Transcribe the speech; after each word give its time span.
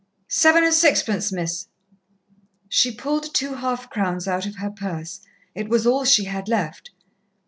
"Seven 0.29 0.63
and 0.63 0.73
sixpence, 0.73 1.31
Miss." 1.31 1.67
She 2.67 2.89
pulled 2.91 3.35
two 3.35 3.53
half 3.53 3.87
crowns 3.91 4.27
out 4.27 4.47
of 4.47 4.55
her 4.55 4.71
purse. 4.71 5.19
It 5.53 5.69
was 5.69 5.85
all 5.85 6.05
she 6.05 6.23
had 6.23 6.49
left. 6.49 6.89